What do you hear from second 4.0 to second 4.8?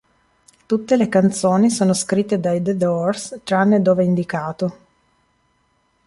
è indicato.